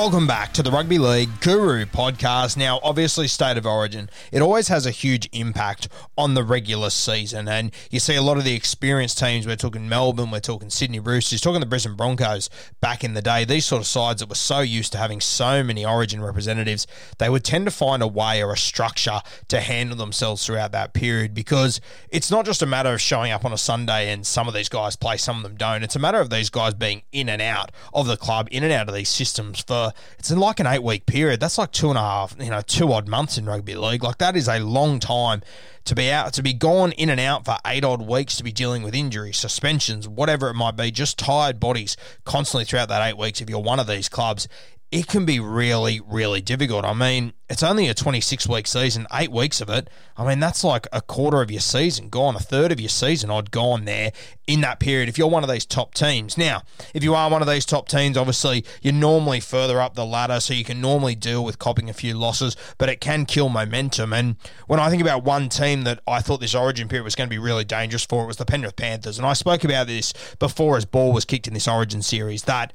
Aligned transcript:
Welcome 0.00 0.26
back 0.26 0.54
to 0.54 0.62
the 0.62 0.70
Rugby 0.70 0.96
League 0.98 1.28
Guru 1.42 1.84
podcast. 1.84 2.56
Now, 2.56 2.80
obviously, 2.82 3.28
State 3.28 3.58
of 3.58 3.66
Origin, 3.66 4.08
it 4.32 4.40
always 4.40 4.68
has 4.68 4.86
a 4.86 4.90
huge 4.90 5.28
impact 5.30 5.88
on 6.16 6.32
the 6.32 6.42
regular 6.42 6.88
season. 6.88 7.46
And 7.48 7.70
you 7.90 8.00
see 8.00 8.16
a 8.16 8.22
lot 8.22 8.38
of 8.38 8.44
the 8.44 8.54
experienced 8.54 9.18
teams, 9.18 9.46
we're 9.46 9.56
talking 9.56 9.90
Melbourne, 9.90 10.30
we're 10.30 10.40
talking 10.40 10.70
Sydney 10.70 11.00
Roosters, 11.00 11.42
talking 11.42 11.60
the 11.60 11.66
Brisbane 11.66 11.96
Broncos 11.96 12.48
back 12.80 13.04
in 13.04 13.12
the 13.12 13.20
day, 13.20 13.44
these 13.44 13.66
sort 13.66 13.82
of 13.82 13.86
sides 13.86 14.20
that 14.20 14.30
were 14.30 14.36
so 14.36 14.60
used 14.60 14.92
to 14.92 14.98
having 14.98 15.20
so 15.20 15.62
many 15.62 15.84
Origin 15.84 16.22
representatives, 16.22 16.86
they 17.18 17.28
would 17.28 17.44
tend 17.44 17.66
to 17.66 17.70
find 17.70 18.02
a 18.02 18.08
way 18.08 18.42
or 18.42 18.54
a 18.54 18.56
structure 18.56 19.20
to 19.48 19.60
handle 19.60 19.98
themselves 19.98 20.46
throughout 20.46 20.72
that 20.72 20.94
period 20.94 21.34
because 21.34 21.78
it's 22.08 22.30
not 22.30 22.46
just 22.46 22.62
a 22.62 22.66
matter 22.66 22.94
of 22.94 23.02
showing 23.02 23.32
up 23.32 23.44
on 23.44 23.52
a 23.52 23.58
Sunday 23.58 24.10
and 24.10 24.26
some 24.26 24.48
of 24.48 24.54
these 24.54 24.70
guys 24.70 24.96
play, 24.96 25.18
some 25.18 25.36
of 25.36 25.42
them 25.42 25.56
don't. 25.56 25.82
It's 25.82 25.96
a 25.96 26.00
matter 26.00 26.20
of 26.20 26.30
these 26.30 26.48
guys 26.48 26.72
being 26.72 27.02
in 27.12 27.28
and 27.28 27.42
out 27.42 27.70
of 27.92 28.06
the 28.06 28.16
club, 28.16 28.48
in 28.50 28.64
and 28.64 28.72
out 28.72 28.88
of 28.88 28.94
these 28.94 29.10
systems 29.10 29.60
for 29.60 29.89
it's 30.18 30.30
in 30.30 30.38
like 30.38 30.60
an 30.60 30.66
eight 30.66 30.82
week 30.82 31.06
period. 31.06 31.40
That's 31.40 31.58
like 31.58 31.72
two 31.72 31.88
and 31.88 31.98
a 31.98 32.02
half, 32.02 32.36
you 32.38 32.50
know, 32.50 32.62
two 32.62 32.92
odd 32.92 33.08
months 33.08 33.38
in 33.38 33.46
rugby 33.46 33.74
league. 33.74 34.02
Like 34.02 34.18
that 34.18 34.36
is 34.36 34.48
a 34.48 34.58
long 34.60 35.00
time 35.00 35.42
to 35.84 35.94
be 35.94 36.10
out, 36.10 36.32
to 36.34 36.42
be 36.42 36.52
gone 36.52 36.92
in 36.92 37.08
and 37.08 37.20
out 37.20 37.44
for 37.44 37.56
eight 37.66 37.84
odd 37.84 38.02
weeks, 38.02 38.36
to 38.36 38.44
be 38.44 38.52
dealing 38.52 38.82
with 38.82 38.94
injuries, 38.94 39.36
suspensions, 39.36 40.06
whatever 40.06 40.48
it 40.48 40.54
might 40.54 40.76
be, 40.76 40.90
just 40.90 41.18
tired 41.18 41.58
bodies 41.58 41.96
constantly 42.24 42.64
throughout 42.64 42.88
that 42.88 43.06
eight 43.06 43.16
weeks. 43.16 43.40
If 43.40 43.48
you're 43.50 43.60
one 43.60 43.80
of 43.80 43.86
these 43.86 44.08
clubs, 44.08 44.48
it 44.90 45.06
can 45.06 45.24
be 45.24 45.38
really, 45.38 46.00
really 46.00 46.40
difficult. 46.40 46.84
I 46.84 46.94
mean, 46.94 47.32
it's 47.48 47.62
only 47.62 47.86
a 47.86 47.94
26 47.94 48.48
week 48.48 48.66
season, 48.66 49.06
eight 49.12 49.30
weeks 49.30 49.60
of 49.60 49.70
it. 49.70 49.88
I 50.16 50.26
mean, 50.26 50.40
that's 50.40 50.64
like 50.64 50.88
a 50.92 51.00
quarter 51.00 51.40
of 51.42 51.50
your 51.50 51.60
season 51.60 52.08
gone, 52.08 52.34
a 52.34 52.40
third 52.40 52.72
of 52.72 52.80
your 52.80 52.88
season 52.88 53.30
I'd 53.30 53.52
gone 53.52 53.84
there 53.84 54.10
in 54.48 54.62
that 54.62 54.80
period 54.80 55.08
if 55.08 55.16
you're 55.16 55.28
one 55.28 55.44
of 55.44 55.50
these 55.50 55.64
top 55.64 55.94
teams. 55.94 56.36
Now, 56.36 56.62
if 56.92 57.04
you 57.04 57.14
are 57.14 57.30
one 57.30 57.40
of 57.40 57.46
these 57.46 57.64
top 57.64 57.86
teams, 57.86 58.16
obviously 58.16 58.64
you're 58.82 58.92
normally 58.92 59.38
further 59.38 59.80
up 59.80 59.94
the 59.94 60.04
ladder, 60.04 60.40
so 60.40 60.54
you 60.54 60.64
can 60.64 60.80
normally 60.80 61.14
deal 61.14 61.44
with 61.44 61.60
copping 61.60 61.88
a 61.88 61.94
few 61.94 62.14
losses, 62.14 62.56
but 62.76 62.88
it 62.88 63.00
can 63.00 63.26
kill 63.26 63.48
momentum. 63.48 64.12
And 64.12 64.36
when 64.66 64.80
I 64.80 64.90
think 64.90 65.02
about 65.02 65.22
one 65.22 65.48
team 65.48 65.84
that 65.84 66.00
I 66.08 66.20
thought 66.20 66.40
this 66.40 66.54
origin 66.54 66.88
period 66.88 67.04
was 67.04 67.14
going 67.14 67.28
to 67.28 67.34
be 67.34 67.38
really 67.38 67.64
dangerous 67.64 68.04
for, 68.04 68.24
it 68.24 68.26
was 68.26 68.38
the 68.38 68.44
Penrith 68.44 68.74
Panthers. 68.74 69.18
And 69.18 69.26
I 69.26 69.34
spoke 69.34 69.62
about 69.62 69.86
this 69.86 70.12
before 70.40 70.76
as 70.76 70.84
ball 70.84 71.12
was 71.12 71.24
kicked 71.24 71.46
in 71.46 71.54
this 71.54 71.68
origin 71.68 72.02
series 72.02 72.42
that 72.44 72.72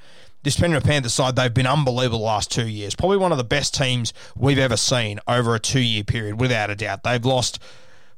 Penrith 0.53 0.83
Panthers 0.83 1.13
side, 1.13 1.35
they've 1.35 1.53
been 1.53 1.65
unbelievable 1.65 2.19
the 2.19 2.25
last 2.25 2.51
two 2.51 2.67
years. 2.67 2.95
Probably 2.95 3.17
one 3.17 3.31
of 3.31 3.39
the 3.39 3.43
best 3.43 3.73
teams 3.73 4.13
we've 4.37 4.59
ever 4.59 4.77
seen 4.77 5.19
over 5.27 5.55
a 5.55 5.59
two 5.59 5.79
year 5.79 6.03
period, 6.03 6.39
without 6.39 6.69
a 6.69 6.75
doubt. 6.75 7.03
They've 7.03 7.25
lost. 7.25 7.59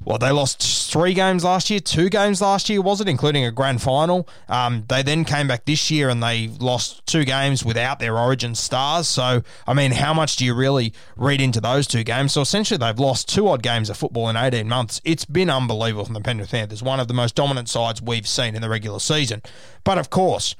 Well, 0.04 0.20
they 0.20 0.30
lost 0.30 0.92
three 0.92 1.16
games 1.16 1.44
last 1.44 1.72
year, 1.72 1.80
two 1.80 2.10
games 2.10 2.40
last 2.40 2.70
year, 2.70 2.82
was 2.82 3.02
it, 3.02 3.08
including 3.08 3.46
a 3.46 3.52
grand 3.52 3.82
final. 3.82 4.30
Um, 4.48 4.84
they 4.88 5.02
then 5.02 5.26
came 5.26 5.48
back 5.48 5.66
this 5.66 5.90
year 5.90 6.10
and 6.10 6.22
they 6.22 6.50
lost 6.60 7.04
two 7.08 7.26
games 7.26 7.66
without 7.66 7.98
their 7.98 8.16
origin 8.16 8.54
stars. 8.54 9.08
So, 9.08 9.42
I 9.66 9.74
mean, 9.74 9.94
how 9.94 10.14
much 10.14 10.36
do 10.36 10.46
you 10.46 10.54
really 10.54 10.94
read 11.16 11.42
into 11.42 11.60
those 11.60 11.88
two 11.88 12.04
games? 12.04 12.34
So, 12.34 12.42
essentially, 12.42 12.78
they've 12.78 13.00
lost 13.00 13.28
two 13.28 13.48
odd 13.48 13.64
games 13.64 13.90
of 13.90 13.98
football 13.98 14.30
in 14.30 14.38
18 14.38 14.68
months. 14.68 15.02
It's 15.04 15.26
been 15.26 15.50
unbelievable 15.50 16.06
from 16.06 16.14
the 16.14 16.22
Penrith 16.22 16.52
Panthers, 16.52 16.84
one 16.84 17.00
of 17.00 17.08
the 17.08 17.16
most 17.16 17.34
dominant 17.34 17.68
sides 17.68 18.00
we've 18.00 18.28
seen 18.28 18.54
in 18.56 18.62
the 18.62 18.70
regular 18.70 19.00
season. 19.00 19.42
But, 19.84 19.98
of 19.98 20.12
course, 20.12 20.56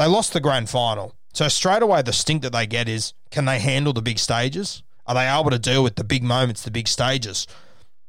they 0.00 0.06
lost 0.06 0.32
the 0.32 0.40
grand 0.40 0.70
final. 0.70 1.14
So 1.34 1.46
straight 1.48 1.82
away, 1.82 2.00
the 2.00 2.14
stink 2.14 2.40
that 2.40 2.52
they 2.52 2.66
get 2.66 2.88
is 2.88 3.12
can 3.30 3.44
they 3.44 3.58
handle 3.58 3.92
the 3.92 4.00
big 4.00 4.18
stages? 4.18 4.82
Are 5.06 5.14
they 5.14 5.28
able 5.28 5.50
to 5.50 5.58
deal 5.58 5.82
with 5.82 5.96
the 5.96 6.04
big 6.04 6.22
moments, 6.22 6.62
the 6.62 6.70
big 6.70 6.88
stages? 6.88 7.46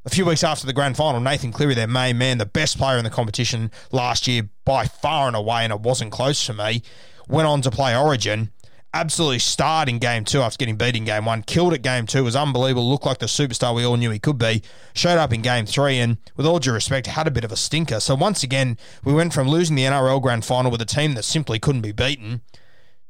A 0.05 0.09
few 0.09 0.25
weeks 0.25 0.41
after 0.41 0.65
the 0.65 0.71
grand 0.71 0.95
final, 0.95 1.19
Nathan 1.19 1.51
Cleary, 1.51 1.75
their 1.75 1.87
main 1.87 2.17
man, 2.17 2.37
the 2.37 2.45
best 2.45 2.77
player 2.77 2.97
in 2.97 3.03
the 3.03 3.09
competition 3.09 3.71
last 3.91 4.25
year 4.25 4.47
by 4.63 4.85
far 4.85 5.27
and 5.27 5.35
away, 5.35 5.65
and 5.65 5.73
it 5.73 5.81
wasn't 5.81 6.13
close 6.13 6.41
for 6.41 6.53
me, 6.53 6.81
went 7.27 7.49
on 7.49 7.61
to 7.61 7.69
play 7.69 7.93
Origin. 7.93 8.51
Absolutely 8.93 9.39
starred 9.39 9.87
in 9.87 9.99
game 9.99 10.25
two 10.25 10.41
after 10.41 10.57
getting 10.57 10.75
beat 10.75 10.97
in 10.97 11.05
game 11.05 11.23
one. 11.23 11.43
Killed 11.43 11.73
at 11.73 11.81
game 11.81 12.05
two, 12.05 12.25
was 12.25 12.35
unbelievable. 12.35 12.89
Looked 12.89 13.05
like 13.05 13.19
the 13.19 13.25
superstar 13.25 13.73
we 13.73 13.85
all 13.85 13.95
knew 13.95 14.11
he 14.11 14.19
could 14.19 14.37
be. 14.37 14.61
Showed 14.93 15.17
up 15.17 15.31
in 15.31 15.41
game 15.41 15.65
three, 15.65 15.97
and 15.97 16.17
with 16.35 16.45
all 16.45 16.59
due 16.59 16.73
respect, 16.73 17.07
had 17.07 17.27
a 17.27 17.31
bit 17.31 17.45
of 17.45 17.53
a 17.53 17.55
stinker. 17.55 18.01
So 18.01 18.15
once 18.15 18.43
again, 18.43 18.77
we 19.03 19.13
went 19.13 19.33
from 19.33 19.47
losing 19.47 19.77
the 19.77 19.83
NRL 19.83 20.21
grand 20.21 20.43
final 20.43 20.71
with 20.71 20.81
a 20.81 20.85
team 20.85 21.13
that 21.13 21.23
simply 21.23 21.57
couldn't 21.57 21.81
be 21.81 21.93
beaten 21.93 22.41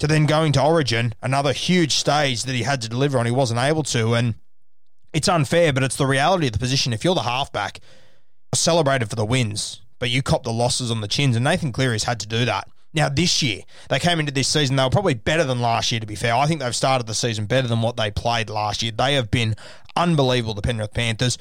to 0.02 0.08
then 0.08 0.26
going 0.26 0.52
to 0.52 0.64
Origin, 0.64 1.14
another 1.22 1.54
huge 1.54 1.94
stage 1.94 2.42
that 2.46 2.56
he 2.56 2.64
had 2.64 2.82
to 2.82 2.90
deliver 2.90 3.20
on, 3.20 3.28
he 3.28 3.32
wasn't 3.32 3.60
able 3.60 3.84
to. 3.84 4.16
And 4.16 4.34
it's 5.14 5.30
unfair, 5.30 5.72
but 5.72 5.84
it's 5.84 5.96
the 5.96 6.08
reality 6.08 6.48
of 6.48 6.54
the 6.54 6.60
position. 6.60 6.92
If 6.92 7.04
you're 7.04 7.14
the 7.14 7.22
halfback, 7.22 7.82
celebrated 8.56 9.12
for 9.12 9.16
the 9.16 9.24
wins, 9.24 9.82
but 10.00 10.10
you 10.10 10.24
cop 10.24 10.42
the 10.42 10.52
losses 10.52 10.90
on 10.90 11.02
the 11.02 11.08
chins, 11.08 11.36
and 11.36 11.44
Nathan 11.44 11.72
Cleary's 11.72 12.06
had 12.06 12.20
to 12.22 12.28
do 12.28 12.46
that. 12.46 12.68
Now, 12.94 13.08
this 13.08 13.42
year, 13.42 13.62
they 13.90 14.00
came 14.00 14.20
into 14.20 14.34
this 14.34 14.48
season, 14.48 14.76
they 14.76 14.84
were 14.84 14.90
probably 14.90 15.14
better 15.14 15.44
than 15.44 15.62
last 15.62 15.92
year, 15.92 16.02
to 16.02 16.08
be 16.08 16.16
fair. 16.16 16.36
I 16.36 16.46
think 16.46 16.60
they've 16.60 16.76
started 16.76 17.08
the 17.08 17.14
season 17.14 17.46
better 17.46 17.68
than 17.68 17.82
what 17.82 17.96
they 17.96 18.12
played 18.12 18.50
last 18.50 18.84
year. 18.84 18.92
They 18.92 19.14
have 19.14 19.32
been 19.32 19.56
unbelievable, 19.96 20.54
the 20.54 20.62
Penrith 20.62 20.94
Panthers. 20.94 21.38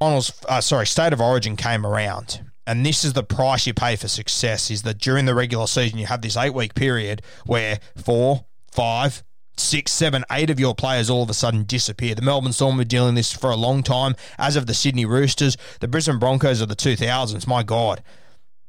Finals, 0.00 0.32
uh, 0.48 0.60
sorry, 0.60 0.86
State 0.86 1.12
of 1.12 1.20
Origin 1.20 1.56
came 1.56 1.86
around. 1.86 2.44
And 2.66 2.84
this 2.84 3.04
is 3.04 3.12
the 3.12 3.22
price 3.22 3.66
you 3.66 3.74
pay 3.74 3.96
for 3.96 4.08
success 4.08 4.70
is 4.70 4.82
that 4.82 4.98
during 4.98 5.26
the 5.26 5.34
regular 5.34 5.66
season, 5.66 5.98
you 5.98 6.06
have 6.06 6.22
this 6.22 6.36
eight 6.36 6.54
week 6.54 6.74
period 6.74 7.22
where 7.44 7.78
four, 7.94 8.46
five, 8.72 9.22
six, 9.56 9.92
seven, 9.92 10.24
eight 10.32 10.50
of 10.50 10.58
your 10.58 10.74
players 10.74 11.10
all 11.10 11.22
of 11.22 11.30
a 11.30 11.34
sudden 11.34 11.64
disappear. 11.64 12.14
The 12.14 12.22
Melbourne 12.22 12.52
Storm 12.52 12.76
were 12.76 12.84
dealing 12.84 13.14
this 13.14 13.32
for 13.32 13.50
a 13.50 13.56
long 13.56 13.82
time, 13.82 14.14
as 14.38 14.56
of 14.56 14.66
the 14.66 14.74
Sydney 14.74 15.04
Roosters, 15.04 15.56
the 15.80 15.88
Brisbane 15.88 16.18
Broncos 16.18 16.60
of 16.60 16.68
the 16.68 16.76
2000s. 16.76 17.46
My 17.46 17.62
God. 17.62 18.02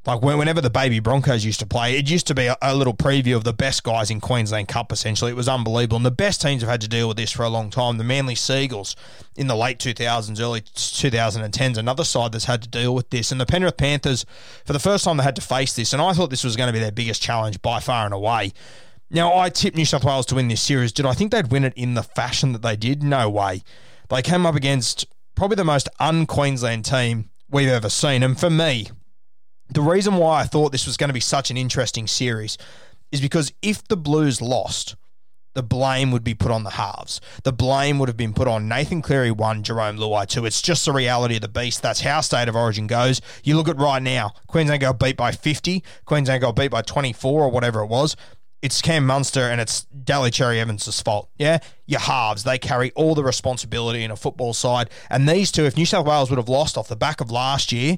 Like 0.06 0.22
whenever 0.22 0.62
the 0.62 0.69
baby 0.69 1.00
Broncos 1.00 1.44
used 1.44 1.60
to 1.62 1.66
play, 1.66 1.98
it 1.98 2.07
used 2.10 2.28
to 2.28 2.36
be 2.36 2.46
a, 2.46 2.56
a, 2.62 2.75
little 2.75 2.94
preview 2.94 3.36
of 3.36 3.44
the 3.44 3.54
best 3.54 3.84
guys 3.84 4.12
in 4.12 4.22
Queensland 4.22 4.68
Cup. 4.68 4.92
Essentially, 4.92 5.31
it 5.31 5.36
was 5.36 5.50
unbelievable, 5.50 5.98
and 5.98 6.06
the 6.06 6.12
best 6.12 6.42
teams 6.42 6.62
have 6.62 6.69
had 6.69 6.81
to 6.81 6.88
deal 6.88 7.07
with 7.07 7.18
this 7.18 7.31
for 7.31 7.42
a 7.42 7.50
long 7.50 7.72
time. 7.72 7.98
The 7.98 8.04
Manly 8.04 8.36
Sea 8.36 8.66
Eagles 8.66 8.96
in 9.36 9.48
the 9.48 9.56
late 9.56 9.80
2000s, 9.80 10.40
early 10.40 10.62
2010s, 10.62 11.78
another 11.78 12.04
side 12.04 12.34
that's 12.34 12.46
had 12.46 12.62
to 12.62 12.69
deal 12.69 12.94
with 12.94 13.10
this, 13.10 13.31
and 13.31 13.42
the 13.42 13.48
Penrith 13.48 13.78
Panthers 13.78 14.28
for 14.63 14.74
the 14.74 14.80
first 14.80 15.06
time 15.06 15.18
they 15.18 15.24
had 15.24 15.36
to 15.38 15.42
face 15.42 15.74
this, 15.74 15.92
and 15.92 16.02
I 16.02 16.13
thought 16.13 16.30
this 16.30 16.44
was 16.44 16.56
going 16.56 16.68
to 16.68 16.74
be 16.74 16.80
their 16.80 16.92
biggest 16.92 17.24
challenge 17.24 17.60
by 17.63 17.80
far 17.80 18.06
and 18.06 18.13
away. 18.13 18.54
Now, 19.10 19.36
I 19.36 19.50
tipped 19.50 19.75
New 19.75 19.86
South 19.86 20.04
Wales 20.04 20.25
to 20.28 20.36
win 20.36 20.50
this 20.50 20.62
series. 20.62 20.92
Did 20.92 21.06
I 21.08 21.13
think 21.13 21.31
they'd 21.31 21.51
win 21.51 21.63
it 21.63 21.74
in 21.75 21.96
the 21.96 22.04
fashion 22.04 22.54
that 22.54 22.62
they 22.62 22.75
did? 22.75 23.01
No 23.01 23.28
way. 23.28 23.63
They 24.10 24.22
came 24.22 24.46
up 24.46 24.56
against 24.56 25.06
probably 25.34 25.56
the 25.56 25.63
most 25.63 25.90
un 26.00 26.25
Queensland 26.25 26.86
team 26.86 27.30
we've 27.50 27.69
ever 27.69 27.90
seen. 27.90 28.24
And 28.24 28.40
for 28.40 28.50
me, 28.50 28.90
the 29.69 29.81
reason 29.81 30.15
why 30.15 30.41
I 30.41 30.44
thought 30.44 30.71
this 30.71 30.85
was 30.85 30.97
going 30.97 31.09
to 31.09 31.13
be 31.13 31.19
such 31.19 31.50
an 31.51 31.57
interesting 31.57 32.07
series 32.07 32.57
is 33.12 33.21
because 33.21 33.53
if 33.62 33.88
the 33.88 33.97
Blues 33.97 34.41
lost, 34.41 34.95
the 35.56 35.63
blame 35.63 36.12
would 36.12 36.23
be 36.23 36.33
put 36.33 36.51
on 36.51 36.63
the 36.63 36.71
halves. 36.71 37.21
The 37.44 37.53
blame 37.53 37.97
would 37.97 38.09
have 38.09 38.17
been 38.17 38.33
put 38.33 38.47
on 38.47 38.67
Nathan 38.67 39.01
Cleary 39.01 39.31
one, 39.31 39.63
Jerome 39.63 39.97
Luai 39.97 40.27
two. 40.27 40.45
It's 40.45 40.62
just 40.62 40.85
the 40.85 40.91
reality 40.91 41.35
of 41.35 41.41
the 41.41 41.47
beast. 41.47 41.81
That's 41.81 42.01
how 42.01 42.21
state 42.21 42.50
of 42.50 42.56
origin 42.56 42.88
goes. 42.88 43.21
You 43.44 43.56
look 43.56 43.69
at 43.69 43.77
right 43.77 44.01
now, 44.01 44.33
Queensland 44.47 44.81
got 44.81 45.00
beat 45.00 45.15
by 45.15 45.31
50, 45.31 45.81
Queensland 46.03 46.41
got 46.41 46.56
beat 46.56 46.71
by 46.71 46.81
24 46.81 47.44
or 47.44 47.50
whatever 47.50 47.81
it 47.81 47.88
was. 47.88 48.17
It's 48.62 48.81
Cam 48.81 49.06
Munster 49.06 49.41
and 49.41 49.62
it's 49.62 49.83
Daly 49.85 50.31
Cherry 50.31 50.59
Evans' 50.59 51.01
fault. 51.01 51.29
Yeah, 51.38 51.59
your 51.85 52.01
halves 52.01 52.44
they 52.44 52.57
carry 52.57 52.91
all 52.91 53.15
the 53.15 53.23
responsibility 53.23 54.03
in 54.03 54.12
a 54.12 54.15
football 54.17 54.53
side. 54.53 54.89
And 55.09 55.27
these 55.29 55.51
two, 55.51 55.63
if 55.63 55.77
New 55.77 55.85
South 55.85 56.06
Wales 56.06 56.29
would 56.29 56.39
have 56.39 56.50
lost 56.50 56.77
off 56.77 56.88
the 56.89 56.95
back 56.95 57.21
of 57.21 57.31
last 57.31 57.71
year, 57.71 57.97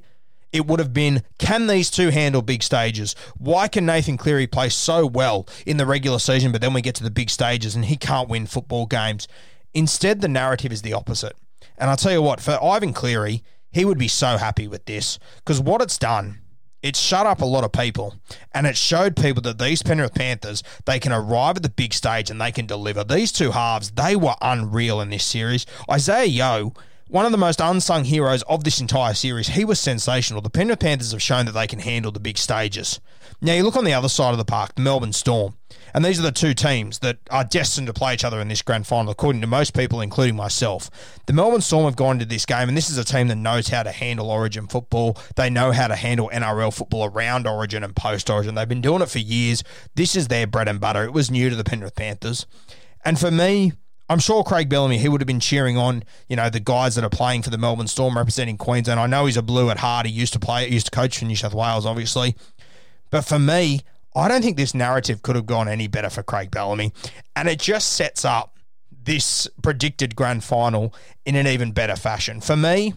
it 0.51 0.65
would 0.65 0.79
have 0.79 0.93
been 0.93 1.23
can 1.37 1.67
these 1.67 1.89
two 1.89 2.09
handle 2.09 2.41
big 2.41 2.63
stages? 2.63 3.15
Why 3.37 3.67
can 3.67 3.85
Nathan 3.85 4.17
Cleary 4.17 4.47
play 4.47 4.69
so 4.69 5.05
well 5.05 5.47
in 5.65 5.77
the 5.77 5.85
regular 5.85 6.19
season, 6.19 6.51
but 6.51 6.61
then 6.61 6.73
we 6.73 6.81
get 6.81 6.95
to 6.95 7.03
the 7.03 7.11
big 7.11 7.29
stages 7.29 7.75
and 7.75 7.85
he 7.85 7.97
can't 7.97 8.29
win 8.29 8.45
football 8.45 8.85
games? 8.85 9.27
Instead, 9.73 10.21
the 10.21 10.27
narrative 10.27 10.71
is 10.71 10.81
the 10.81 10.93
opposite. 10.93 11.35
And 11.77 11.89
I'll 11.89 11.97
tell 11.97 12.11
you 12.11 12.21
what, 12.21 12.41
for 12.41 12.61
Ivan 12.63 12.93
Cleary, 12.93 13.43
he 13.71 13.85
would 13.85 13.97
be 13.99 14.07
so 14.07 14.37
happy 14.37 14.67
with 14.67 14.85
this 14.85 15.19
because 15.37 15.61
what 15.61 15.81
it's 15.81 15.97
done, 15.97 16.41
it's 16.81 16.99
shut 16.99 17.25
up 17.25 17.41
a 17.41 17.45
lot 17.45 17.63
of 17.63 17.71
people 17.71 18.15
and 18.53 18.65
it 18.65 18.77
showed 18.77 19.15
people 19.15 19.41
that 19.43 19.59
these 19.59 19.83
Penrith 19.83 20.15
Panthers, 20.15 20.63
they 20.85 20.99
can 20.99 21.11
arrive 21.11 21.57
at 21.57 21.63
the 21.63 21.69
big 21.69 21.93
stage 21.93 22.31
and 22.31 22.39
they 22.39 22.51
can 22.51 22.65
deliver. 22.65 23.03
These 23.03 23.31
two 23.31 23.51
halves, 23.51 23.91
they 23.91 24.15
were 24.15 24.35
unreal 24.41 25.01
in 25.01 25.09
this 25.09 25.25
series. 25.25 25.65
Isaiah 25.91 26.25
Yeo 26.25 26.73
one 27.09 27.25
of 27.25 27.31
the 27.31 27.37
most 27.37 27.61
unsung 27.61 28.03
heroes 28.03 28.43
of 28.43 28.63
this 28.63 28.81
entire 28.81 29.13
series. 29.13 29.49
He 29.49 29.63
was 29.63 29.79
sensational. 29.79 30.41
The 30.41 30.49
Penrith 30.49 30.79
Panthers 30.79 31.11
have 31.11 31.21
shown 31.21 31.45
that 31.45 31.53
they 31.53 31.67
can 31.67 31.79
handle 31.79 32.11
the 32.11 32.19
big 32.19 32.37
stages. 32.37 32.99
Now, 33.39 33.53
you 33.53 33.63
look 33.63 33.75
on 33.75 33.85
the 33.85 33.93
other 33.93 34.09
side 34.09 34.31
of 34.31 34.37
the 34.37 34.45
park, 34.45 34.75
the 34.75 34.81
Melbourne 34.81 35.13
Storm, 35.13 35.55
and 35.93 36.03
these 36.03 36.19
are 36.19 36.23
the 36.23 36.31
two 36.31 36.53
teams 36.53 36.99
that 36.99 37.17
are 37.29 37.43
destined 37.43 37.87
to 37.87 37.93
play 37.93 38.13
each 38.13 38.23
other 38.23 38.39
in 38.41 38.47
this 38.47 38.61
grand 38.61 38.87
final, 38.87 39.11
according 39.11 39.41
to 39.41 39.47
most 39.47 39.75
people, 39.75 40.01
including 40.01 40.35
myself. 40.35 40.89
The 41.27 41.33
Melbourne 41.33 41.61
Storm 41.61 41.85
have 41.85 41.95
gone 41.95 42.15
into 42.15 42.25
this 42.25 42.45
game, 42.45 42.67
and 42.67 42.75
this 42.75 42.89
is 42.89 42.97
a 42.97 43.03
team 43.03 43.27
that 43.27 43.35
knows 43.35 43.67
how 43.67 43.83
to 43.83 43.91
handle 43.91 44.31
Origin 44.31 44.67
football. 44.67 45.17
They 45.35 45.49
know 45.49 45.71
how 45.71 45.87
to 45.87 45.95
handle 45.95 46.31
NRL 46.33 46.73
football 46.73 47.05
around 47.05 47.47
Origin 47.47 47.83
and 47.83 47.95
post 47.95 48.29
Origin. 48.29 48.55
They've 48.55 48.67
been 48.67 48.81
doing 48.81 49.01
it 49.01 49.09
for 49.09 49.19
years. 49.19 49.63
This 49.95 50.15
is 50.15 50.27
their 50.27 50.47
bread 50.47 50.67
and 50.67 50.79
butter. 50.79 51.03
It 51.03 51.13
was 51.13 51.31
new 51.31 51.49
to 51.49 51.55
the 51.55 51.63
Penrith 51.63 51.95
Panthers. 51.95 52.47
And 53.05 53.19
for 53.19 53.31
me, 53.31 53.73
I'm 54.09 54.19
sure 54.19 54.43
Craig 54.43 54.69
Bellamy, 54.69 54.97
he 54.97 55.09
would 55.09 55.19
have 55.19 55.27
been 55.27 55.39
cheering 55.39 55.77
on, 55.77 56.03
you 56.29 56.35
know, 56.35 56.49
the 56.49 56.61
guys 56.61 56.95
that 56.95 57.03
are 57.03 57.09
playing 57.09 57.43
for 57.43 57.49
the 57.49 57.57
Melbourne 57.57 57.87
Storm 57.87 58.17
representing 58.17 58.57
Queensland. 58.57 58.99
I 58.99 59.07
know 59.07 59.25
he's 59.25 59.37
a 59.37 59.41
blue 59.41 59.69
at 59.69 59.79
heart. 59.79 60.05
He 60.05 60.11
used 60.13 60.33
to 60.33 60.39
play, 60.39 60.67
he 60.67 60.73
used 60.73 60.85
to 60.85 60.91
coach 60.91 61.19
for 61.19 61.25
New 61.25 61.35
South 61.35 61.53
Wales, 61.53 61.85
obviously. 61.85 62.35
But 63.09 63.25
for 63.25 63.37
me, 63.37 63.81
I 64.15 64.27
don't 64.27 64.41
think 64.41 64.57
this 64.57 64.73
narrative 64.73 65.21
could 65.21 65.35
have 65.35 65.45
gone 65.45 65.67
any 65.67 65.87
better 65.87 66.09
for 66.09 66.23
Craig 66.23 66.51
Bellamy. 66.51 66.93
And 67.35 67.49
it 67.49 67.59
just 67.59 67.93
sets 67.93 68.23
up 68.23 68.57
this 69.03 69.47
predicted 69.61 70.15
grand 70.15 70.43
final 70.43 70.93
in 71.25 71.35
an 71.35 71.47
even 71.47 71.71
better 71.71 71.95
fashion. 71.95 72.39
For 72.41 72.55
me, 72.55 72.93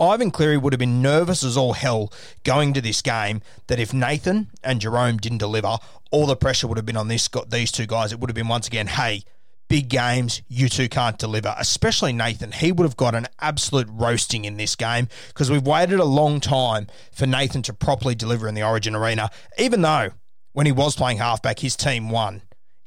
Ivan 0.00 0.30
Cleary 0.30 0.56
would 0.56 0.72
have 0.72 0.80
been 0.80 1.00
nervous 1.00 1.44
as 1.44 1.56
all 1.56 1.74
hell 1.74 2.12
going 2.42 2.72
to 2.74 2.80
this 2.80 3.00
game 3.00 3.42
that 3.68 3.78
if 3.78 3.94
Nathan 3.94 4.50
and 4.62 4.80
Jerome 4.80 5.18
didn't 5.18 5.38
deliver, 5.38 5.78
all 6.10 6.26
the 6.26 6.36
pressure 6.36 6.66
would 6.66 6.78
have 6.78 6.86
been 6.86 6.96
on 6.96 7.08
this 7.08 7.28
these 7.48 7.70
two 7.70 7.86
guys. 7.86 8.12
It 8.12 8.20
would 8.20 8.30
have 8.30 8.34
been 8.34 8.48
once 8.48 8.66
again, 8.66 8.86
hey, 8.86 9.22
big 9.68 9.88
games, 9.88 10.42
you 10.48 10.68
two 10.68 10.88
can't 10.88 11.18
deliver, 11.18 11.54
especially 11.58 12.12
Nathan. 12.12 12.52
He 12.52 12.72
would 12.72 12.84
have 12.84 12.96
got 12.96 13.14
an 13.14 13.26
absolute 13.40 13.88
roasting 13.90 14.44
in 14.44 14.56
this 14.56 14.76
game 14.76 15.08
because 15.28 15.50
we've 15.50 15.66
waited 15.66 16.00
a 16.00 16.04
long 16.04 16.40
time 16.40 16.86
for 17.12 17.26
Nathan 17.26 17.62
to 17.62 17.72
properly 17.72 18.14
deliver 18.14 18.48
in 18.48 18.54
the 18.54 18.62
Origin 18.62 18.94
Arena, 18.94 19.30
even 19.58 19.82
though 19.82 20.10
when 20.52 20.66
he 20.66 20.72
was 20.72 20.96
playing 20.96 21.18
halfback, 21.18 21.58
his 21.58 21.76
team 21.76 22.10
won 22.10 22.42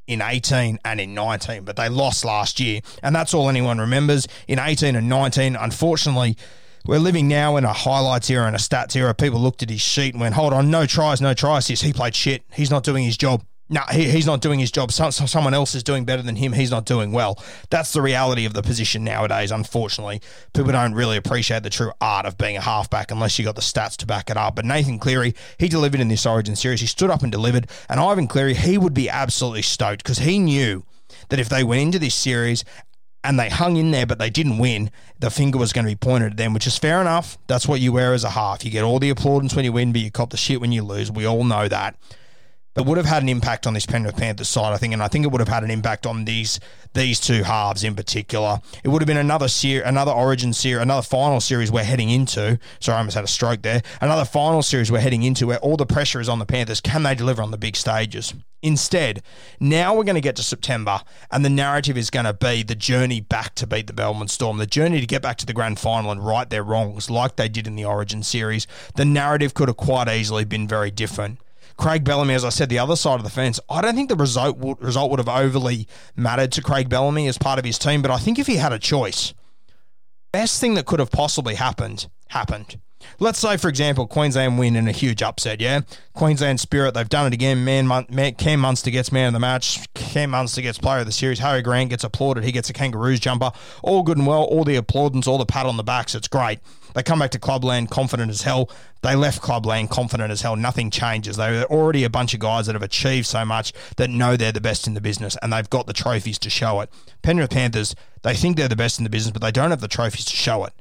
in 0.07 0.21
18 0.21 0.79
and 0.85 1.01
in 1.01 1.13
19, 1.13 1.65
but 1.65 1.75
they 1.75 1.89
lost 1.89 2.23
last 2.23 2.59
year. 2.59 2.79
And 3.03 3.13
that's 3.13 3.33
all 3.33 3.49
anyone 3.49 3.77
remembers. 3.77 4.27
In 4.47 4.57
18 4.57 4.95
and 4.95 5.09
19, 5.09 5.55
unfortunately, 5.55 6.37
we're 6.85 6.99
living 6.99 7.27
now 7.27 7.57
in 7.57 7.65
a 7.65 7.73
highlights 7.73 8.29
era 8.29 8.47
and 8.47 8.55
a 8.55 8.59
stats 8.59 8.95
era. 8.95 9.13
People 9.13 9.41
looked 9.41 9.61
at 9.61 9.69
his 9.69 9.81
sheet 9.81 10.13
and 10.13 10.21
went, 10.21 10.35
hold 10.35 10.53
on, 10.53 10.71
no 10.71 10.85
tries, 10.85 11.19
no 11.19 11.33
tries. 11.33 11.67
He 11.67 11.91
played 11.91 12.15
shit. 12.15 12.43
He's 12.53 12.71
not 12.71 12.83
doing 12.85 13.03
his 13.03 13.17
job 13.17 13.43
no, 13.69 13.81
he, 13.91 14.09
he's 14.09 14.25
not 14.25 14.41
doing 14.41 14.59
his 14.59 14.71
job. 14.71 14.91
So, 14.91 15.09
so 15.09 15.25
someone 15.25 15.53
else 15.53 15.75
is 15.75 15.83
doing 15.83 16.05
better 16.05 16.21
than 16.21 16.37
him. 16.37 16.53
He's 16.53 16.71
not 16.71 16.85
doing 16.85 17.11
well. 17.11 17.41
That's 17.69 17.91
the 17.91 18.01
reality 18.01 18.45
of 18.45 18.53
the 18.53 18.61
position 18.61 19.03
nowadays, 19.03 19.51
unfortunately. 19.51 20.21
People 20.53 20.71
don't 20.71 20.93
really 20.93 21.17
appreciate 21.17 21.63
the 21.63 21.69
true 21.69 21.91
art 21.99 22.25
of 22.25 22.37
being 22.37 22.55
a 22.55 22.61
halfback 22.61 23.11
unless 23.11 23.37
you 23.37 23.45
got 23.45 23.55
the 23.55 23.61
stats 23.61 23.97
to 23.97 24.05
back 24.05 24.29
it 24.29 24.37
up. 24.37 24.55
But 24.55 24.65
Nathan 24.65 24.99
Cleary, 24.99 25.35
he 25.57 25.67
delivered 25.67 25.99
in 25.99 26.07
this 26.07 26.25
Origin 26.25 26.55
series. 26.55 26.79
He 26.79 26.87
stood 26.87 27.09
up 27.09 27.23
and 27.23 27.31
delivered. 27.31 27.67
And 27.89 27.99
Ivan 27.99 28.27
Cleary, 28.27 28.53
he 28.53 28.77
would 28.77 28.93
be 28.93 29.09
absolutely 29.09 29.63
stoked 29.63 30.03
because 30.03 30.19
he 30.19 30.39
knew 30.39 30.85
that 31.29 31.39
if 31.39 31.49
they 31.49 31.63
went 31.63 31.81
into 31.81 31.99
this 31.99 32.15
series 32.15 32.63
and 33.23 33.37
they 33.37 33.49
hung 33.49 33.75
in 33.75 33.91
there, 33.91 34.05
but 34.05 34.19
they 34.19 34.29
didn't 34.29 34.59
win, 34.59 34.91
the 35.19 35.29
finger 35.29 35.57
was 35.57 35.73
going 35.73 35.83
to 35.83 35.91
be 35.91 35.95
pointed 35.95 36.31
at 36.31 36.37
them, 36.37 36.53
which 36.53 36.67
is 36.67 36.77
fair 36.77 37.01
enough. 37.01 37.37
That's 37.47 37.67
what 37.67 37.81
you 37.81 37.91
wear 37.91 38.13
as 38.13 38.23
a 38.23 38.29
half. 38.29 38.63
You 38.63 38.71
get 38.71 38.85
all 38.85 38.99
the 38.99 39.09
applaudance 39.09 39.53
when 39.53 39.65
you 39.65 39.73
win, 39.73 39.91
but 39.91 39.99
you 39.99 40.11
cop 40.11 40.29
the 40.29 40.37
shit 40.37 40.61
when 40.61 40.71
you 40.71 40.83
lose. 40.83 41.11
We 41.11 41.25
all 41.25 41.43
know 41.43 41.67
that 41.67 41.97
that 42.77 42.83
would 42.83 42.97
have 42.97 43.07
had 43.07 43.23
an 43.23 43.29
impact 43.29 43.65
on 43.65 43.73
this 43.73 43.87
Penrith 43.87 44.17
Panthers 44.17 44.47
side, 44.47 44.71
I 44.71 44.77
think, 44.77 44.93
and 44.93 45.01
I 45.01 45.07
think 45.07 45.25
it 45.25 45.31
would 45.31 45.41
have 45.41 45.47
had 45.47 45.63
an 45.63 45.71
impact 45.71 46.05
on 46.05 46.25
these 46.25 46.59
these 46.93 47.19
two 47.19 47.41
halves 47.41 47.83
in 47.83 47.95
particular. 47.95 48.59
It 48.83 48.89
would 48.89 49.01
have 49.01 49.07
been 49.07 49.17
another 49.17 49.47
series, 49.47 49.83
another 49.83 50.11
Origin 50.11 50.53
series, 50.53 50.83
another 50.83 51.01
final 51.01 51.41
series 51.41 51.71
we're 51.71 51.83
heading 51.83 52.11
into. 52.11 52.59
Sorry, 52.79 52.95
I 52.95 52.99
almost 52.99 53.15
had 53.15 53.23
a 53.23 53.27
stroke 53.27 53.63
there. 53.63 53.81
Another 53.99 54.25
final 54.25 54.61
series 54.61 54.91
we're 54.91 54.99
heading 54.99 55.23
into 55.23 55.47
where 55.47 55.57
all 55.57 55.75
the 55.75 55.87
pressure 55.87 56.21
is 56.21 56.29
on 56.29 56.37
the 56.37 56.45
Panthers. 56.45 56.79
Can 56.79 57.01
they 57.01 57.15
deliver 57.15 57.41
on 57.41 57.49
the 57.49 57.57
big 57.57 57.75
stages? 57.75 58.35
Instead, 58.61 59.23
now 59.59 59.95
we're 59.95 60.03
going 60.03 60.13
to 60.13 60.21
get 60.21 60.35
to 60.35 60.43
September, 60.43 61.01
and 61.31 61.43
the 61.43 61.49
narrative 61.49 61.97
is 61.97 62.11
going 62.11 62.25
to 62.25 62.33
be 62.33 62.61
the 62.61 62.75
journey 62.75 63.21
back 63.21 63.55
to 63.55 63.65
beat 63.65 63.87
the 63.87 63.93
Melbourne 63.93 64.27
Storm, 64.27 64.59
the 64.59 64.67
journey 64.67 64.99
to 64.99 65.07
get 65.07 65.23
back 65.23 65.37
to 65.37 65.47
the 65.47 65.53
grand 65.53 65.79
final 65.79 66.11
and 66.11 66.23
right 66.23 66.47
their 66.47 66.63
wrongs, 66.63 67.09
like 67.09 67.37
they 67.37 67.49
did 67.49 67.65
in 67.65 67.75
the 67.75 67.85
Origin 67.85 68.21
series. 68.21 68.67
The 68.95 69.05
narrative 69.05 69.55
could 69.55 69.67
have 69.67 69.77
quite 69.77 70.07
easily 70.07 70.45
been 70.45 70.67
very 70.67 70.91
different. 70.91 71.39
Craig 71.77 72.03
Bellamy, 72.03 72.33
as 72.33 72.43
I 72.43 72.49
said, 72.49 72.69
the 72.69 72.79
other 72.79 72.95
side 72.95 73.15
of 73.15 73.23
the 73.23 73.29
fence. 73.29 73.59
I 73.69 73.81
don't 73.81 73.95
think 73.95 74.09
the 74.09 74.15
result 74.15 74.57
would, 74.57 74.81
result 74.81 75.11
would 75.11 75.19
have 75.19 75.29
overly 75.29 75.87
mattered 76.15 76.51
to 76.53 76.61
Craig 76.61 76.89
Bellamy 76.89 77.27
as 77.27 77.37
part 77.37 77.59
of 77.59 77.65
his 77.65 77.77
team, 77.77 78.01
but 78.01 78.11
I 78.11 78.17
think 78.17 78.39
if 78.39 78.47
he 78.47 78.55
had 78.55 78.73
a 78.73 78.79
choice, 78.79 79.33
best 80.31 80.59
thing 80.59 80.73
that 80.73 80.85
could 80.85 80.99
have 80.99 81.11
possibly 81.11 81.55
happened 81.55 82.07
happened. 82.29 82.79
Let's 83.19 83.39
say, 83.39 83.57
for 83.57 83.69
example, 83.69 84.07
Queensland 84.07 84.59
win 84.59 84.75
in 84.75 84.87
a 84.87 84.91
huge 84.91 85.21
upset, 85.21 85.61
yeah? 85.61 85.81
Queensland 86.13 86.59
Spirit, 86.59 86.93
they've 86.93 87.07
done 87.07 87.27
it 87.27 87.33
again. 87.33 87.63
Man, 87.63 87.87
man, 87.87 88.33
Cam 88.35 88.59
Munster 88.59 88.91
gets 88.91 89.11
man 89.11 89.27
of 89.27 89.33
the 89.33 89.39
match. 89.39 89.85
Cam 89.93 90.31
Munster 90.31 90.61
gets 90.61 90.77
player 90.77 90.99
of 90.99 91.05
the 91.05 91.11
series. 91.11 91.39
Harry 91.39 91.61
Grant 91.61 91.91
gets 91.91 92.03
applauded. 92.03 92.43
He 92.43 92.51
gets 92.51 92.69
a 92.69 92.73
Kangaroos 92.73 93.19
jumper. 93.19 93.51
All 93.83 94.03
good 94.03 94.17
and 94.17 94.27
well. 94.27 94.43
All 94.43 94.63
the 94.63 94.75
applaudance, 94.75 95.27
all 95.27 95.37
the 95.37 95.45
pat 95.45 95.65
on 95.65 95.77
the 95.77 95.83
backs. 95.83 96.15
It's 96.15 96.27
great. 96.27 96.59
They 96.97 97.03
come 97.03 97.19
back 97.19 97.29
to 97.31 97.39
Clubland 97.39 97.91
confident 97.91 98.31
as 98.31 98.41
hell. 98.41 98.71
They 99.03 99.13
left 99.13 99.43
Clubland 99.43 99.91
confident 99.91 100.31
as 100.31 100.41
hell. 100.41 100.55
Nothing 100.55 100.89
changes. 100.89 101.37
They're 101.37 101.63
already 101.65 102.03
a 102.03 102.09
bunch 102.09 102.33
of 102.33 102.39
guys 102.39 102.65
that 102.65 102.73
have 102.73 102.81
achieved 102.81 103.27
so 103.27 103.45
much 103.45 103.71
that 103.97 104.09
know 104.09 104.35
they're 104.35 104.51
the 104.51 104.59
best 104.59 104.87
in 104.87 104.95
the 104.95 104.99
business 104.99 105.37
and 105.43 105.53
they've 105.53 105.69
got 105.69 105.85
the 105.85 105.93
trophies 105.93 106.39
to 106.39 106.49
show 106.49 106.81
it. 106.81 106.91
Penrith 107.21 107.51
Panthers, 107.51 107.93
they 108.23 108.33
think 108.33 108.57
they're 108.57 108.67
the 108.67 108.75
best 108.75 108.97
in 108.97 109.03
the 109.03 109.11
business, 109.11 109.31
but 109.31 109.43
they 109.43 109.51
don't 109.51 109.69
have 109.69 109.79
the 109.79 109.87
trophies 109.87 110.25
to 110.25 110.35
show 110.35 110.65
it. 110.65 110.73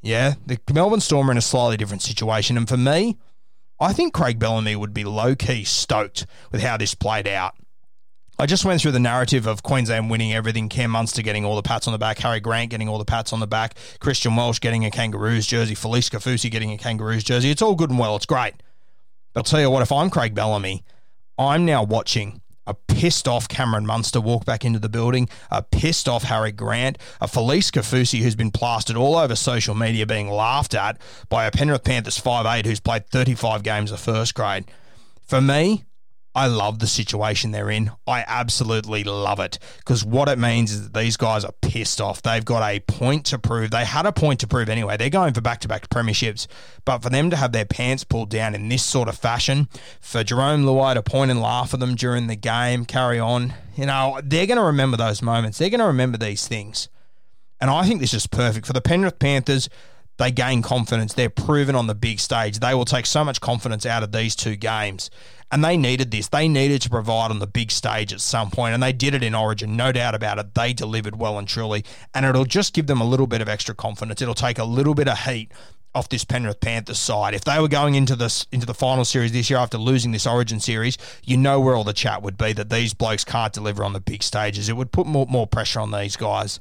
Yeah, 0.00 0.32
the 0.46 0.58
Melbourne 0.72 1.00
Storm 1.00 1.28
are 1.28 1.32
in 1.32 1.36
a 1.36 1.42
slightly 1.42 1.76
different 1.76 2.00
situation. 2.00 2.56
And 2.56 2.66
for 2.66 2.78
me, 2.78 3.18
I 3.78 3.92
think 3.92 4.14
Craig 4.14 4.38
Bellamy 4.38 4.76
would 4.76 4.94
be 4.94 5.04
low 5.04 5.34
key 5.34 5.64
stoked 5.64 6.24
with 6.50 6.62
how 6.62 6.78
this 6.78 6.94
played 6.94 7.28
out. 7.28 7.54
I 8.40 8.46
just 8.46 8.64
went 8.64 8.80
through 8.80 8.92
the 8.92 9.00
narrative 9.00 9.46
of 9.46 9.62
Queensland 9.62 10.08
winning 10.08 10.32
everything, 10.32 10.70
Cam 10.70 10.92
Munster 10.92 11.20
getting 11.20 11.44
all 11.44 11.56
the 11.56 11.62
pats 11.62 11.86
on 11.86 11.92
the 11.92 11.98
back, 11.98 12.18
Harry 12.20 12.40
Grant 12.40 12.70
getting 12.70 12.88
all 12.88 12.96
the 12.96 13.04
pats 13.04 13.34
on 13.34 13.40
the 13.40 13.46
back, 13.46 13.74
Christian 13.98 14.34
Welch 14.34 14.62
getting 14.62 14.86
a 14.86 14.90
Kangaroos 14.90 15.46
jersey, 15.46 15.74
Felise 15.74 16.10
Kaufusi 16.10 16.50
getting 16.50 16.72
a 16.72 16.78
Kangaroos 16.78 17.22
jersey. 17.22 17.50
It's 17.50 17.60
all 17.60 17.74
good 17.74 17.90
and 17.90 17.98
well. 17.98 18.16
It's 18.16 18.24
great. 18.24 18.54
But 19.34 19.40
I'll 19.40 19.44
tell 19.44 19.60
you 19.60 19.68
what, 19.68 19.82
if 19.82 19.92
I'm 19.92 20.08
Craig 20.08 20.34
Bellamy, 20.34 20.82
I'm 21.38 21.66
now 21.66 21.82
watching 21.82 22.40
a 22.66 22.72
pissed 22.72 23.28
off 23.28 23.46
Cameron 23.46 23.84
Munster 23.84 24.22
walk 24.22 24.46
back 24.46 24.64
into 24.64 24.78
the 24.78 24.88
building, 24.88 25.28
a 25.50 25.62
pissed 25.62 26.08
off 26.08 26.22
Harry 26.22 26.50
Grant, 26.50 26.96
a 27.20 27.26
Felise 27.26 27.70
Kaufusi 27.70 28.20
who's 28.22 28.36
been 28.36 28.50
plastered 28.50 28.96
all 28.96 29.16
over 29.16 29.36
social 29.36 29.74
media 29.74 30.06
being 30.06 30.30
laughed 30.30 30.74
at 30.74 30.98
by 31.28 31.44
a 31.44 31.50
Penrith 31.50 31.84
Panthers 31.84 32.18
5'8 32.18 32.64
who's 32.64 32.80
played 32.80 33.06
35 33.06 33.62
games 33.62 33.92
of 33.92 34.00
first 34.00 34.34
grade. 34.34 34.64
For 35.26 35.42
me, 35.42 35.84
I 36.32 36.46
love 36.46 36.78
the 36.78 36.86
situation 36.86 37.50
they're 37.50 37.70
in. 37.70 37.90
I 38.06 38.24
absolutely 38.26 39.02
love 39.02 39.40
it 39.40 39.58
because 39.78 40.04
what 40.04 40.28
it 40.28 40.38
means 40.38 40.70
is 40.70 40.84
that 40.84 40.98
these 40.98 41.16
guys 41.16 41.44
are 41.44 41.52
pissed 41.60 42.00
off. 42.00 42.22
They've 42.22 42.44
got 42.44 42.62
a 42.62 42.78
point 42.80 43.26
to 43.26 43.38
prove. 43.38 43.72
They 43.72 43.84
had 43.84 44.06
a 44.06 44.12
point 44.12 44.40
to 44.40 44.46
prove 44.46 44.68
anyway. 44.68 44.96
They're 44.96 45.10
going 45.10 45.34
for 45.34 45.40
back 45.40 45.60
to 45.62 45.68
back 45.68 45.88
premierships. 45.88 46.46
But 46.84 47.02
for 47.02 47.10
them 47.10 47.30
to 47.30 47.36
have 47.36 47.50
their 47.50 47.64
pants 47.64 48.04
pulled 48.04 48.30
down 48.30 48.54
in 48.54 48.68
this 48.68 48.84
sort 48.84 49.08
of 49.08 49.18
fashion, 49.18 49.68
for 50.00 50.22
Jerome 50.22 50.64
Luai 50.64 50.94
to 50.94 51.02
point 51.02 51.32
and 51.32 51.40
laugh 51.40 51.74
at 51.74 51.80
them 51.80 51.96
during 51.96 52.28
the 52.28 52.36
game, 52.36 52.84
carry 52.84 53.18
on, 53.18 53.52
you 53.74 53.86
know, 53.86 54.20
they're 54.22 54.46
going 54.46 54.58
to 54.58 54.64
remember 54.64 54.96
those 54.96 55.22
moments. 55.22 55.58
They're 55.58 55.70
going 55.70 55.80
to 55.80 55.86
remember 55.86 56.16
these 56.16 56.46
things. 56.46 56.88
And 57.60 57.70
I 57.70 57.84
think 57.84 58.00
this 58.00 58.14
is 58.14 58.28
perfect 58.28 58.66
for 58.66 58.72
the 58.72 58.80
Penrith 58.80 59.18
Panthers. 59.18 59.68
They 60.20 60.30
gain 60.30 60.60
confidence. 60.60 61.14
They're 61.14 61.30
proven 61.30 61.74
on 61.74 61.86
the 61.86 61.94
big 61.94 62.20
stage. 62.20 62.58
They 62.58 62.74
will 62.74 62.84
take 62.84 63.06
so 63.06 63.24
much 63.24 63.40
confidence 63.40 63.86
out 63.86 64.02
of 64.02 64.12
these 64.12 64.36
two 64.36 64.54
games. 64.54 65.10
And 65.50 65.64
they 65.64 65.78
needed 65.78 66.10
this. 66.10 66.28
They 66.28 66.46
needed 66.46 66.82
to 66.82 66.90
provide 66.90 67.30
on 67.30 67.38
the 67.38 67.46
big 67.46 67.70
stage 67.70 68.12
at 68.12 68.20
some 68.20 68.50
point, 68.50 68.74
and 68.74 68.82
they 68.82 68.92
did 68.92 69.14
it 69.14 69.22
in 69.22 69.34
Origin, 69.34 69.78
no 69.78 69.92
doubt 69.92 70.14
about 70.14 70.38
it. 70.38 70.54
They 70.54 70.74
delivered 70.74 71.16
well 71.16 71.38
and 71.38 71.48
truly, 71.48 71.86
and 72.14 72.26
it'll 72.26 72.44
just 72.44 72.74
give 72.74 72.86
them 72.86 73.00
a 73.00 73.04
little 73.04 73.26
bit 73.26 73.40
of 73.40 73.48
extra 73.48 73.74
confidence. 73.74 74.20
It'll 74.20 74.34
take 74.34 74.58
a 74.58 74.64
little 74.64 74.94
bit 74.94 75.08
of 75.08 75.20
heat 75.20 75.52
off 75.94 76.10
this 76.10 76.24
Penrith 76.26 76.60
Panthers 76.60 76.98
side. 76.98 77.32
If 77.32 77.44
they 77.44 77.58
were 77.58 77.66
going 77.66 77.94
into 77.94 78.14
this 78.14 78.46
into 78.52 78.66
the 78.66 78.74
final 78.74 79.06
series 79.06 79.32
this 79.32 79.48
year 79.48 79.58
after 79.58 79.78
losing 79.78 80.12
this 80.12 80.26
Origin 80.26 80.60
series, 80.60 80.98
you 81.24 81.38
know 81.38 81.58
where 81.60 81.74
all 81.74 81.82
the 81.82 81.94
chat 81.94 82.20
would 82.20 82.36
be 82.36 82.52
that 82.52 82.68
these 82.68 82.92
blokes 82.92 83.24
can't 83.24 83.54
deliver 83.54 83.84
on 83.84 83.94
the 83.94 84.00
big 84.00 84.22
stages. 84.22 84.68
It 84.68 84.76
would 84.76 84.92
put 84.92 85.06
more, 85.06 85.26
more 85.30 85.46
pressure 85.46 85.80
on 85.80 85.92
these 85.92 86.14
guys. 86.14 86.60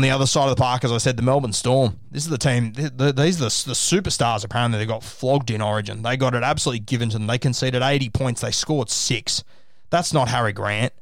On 0.00 0.04
the 0.04 0.10
other 0.10 0.26
side 0.26 0.44
of 0.44 0.54
the 0.54 0.62
park, 0.62 0.84
as 0.84 0.92
I 0.92 0.98
said, 0.98 1.16
the 1.16 1.24
Melbourne 1.24 1.52
Storm. 1.52 1.98
This 2.12 2.22
is 2.22 2.28
the 2.28 2.38
team. 2.38 2.72
These 2.72 2.86
are 2.92 3.12
the, 3.12 3.74
superstars. 3.74 4.44
Apparently, 4.44 4.78
they 4.78 4.86
got 4.86 5.02
flogged 5.02 5.50
in 5.50 5.60
Origin. 5.60 6.02
They 6.02 6.16
got 6.16 6.36
it 6.36 6.44
absolutely 6.44 6.78
given 6.78 7.08
to 7.08 7.18
them. 7.18 7.26
They 7.26 7.36
conceded 7.36 7.82
80 7.82 8.10
points. 8.10 8.40
They 8.40 8.52
scored 8.52 8.90
six. 8.90 9.42
That's 9.90 10.12
not 10.12 10.28
Harry 10.28 10.52
Grant. 10.52 10.92